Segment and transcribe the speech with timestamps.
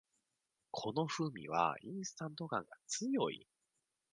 [0.71, 3.45] この風味はインスタント感が強い